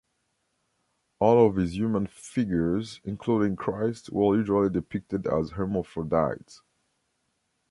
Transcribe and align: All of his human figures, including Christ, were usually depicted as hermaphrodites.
All 1.19 1.45
of 1.45 1.57
his 1.57 1.77
human 1.77 2.07
figures, 2.07 3.01
including 3.03 3.55
Christ, 3.55 4.09
were 4.11 4.35
usually 4.35 4.71
depicted 4.71 5.27
as 5.27 5.51
hermaphrodites. 5.51 6.63